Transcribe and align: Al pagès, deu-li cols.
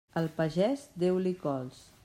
Al 0.21 0.29
pagès, 0.39 0.87
deu-li 1.03 1.37
cols. 1.47 1.87